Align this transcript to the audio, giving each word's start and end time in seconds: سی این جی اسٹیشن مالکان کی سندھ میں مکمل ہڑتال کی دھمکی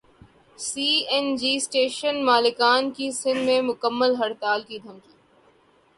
سی 0.59 0.87
این 1.11 1.25
جی 1.39 1.51
اسٹیشن 1.57 2.15
مالکان 2.25 2.83
کی 2.95 3.11
سندھ 3.21 3.43
میں 3.45 3.61
مکمل 3.69 4.11
ہڑتال 4.19 4.59
کی 4.67 4.77
دھمکی 4.83 5.15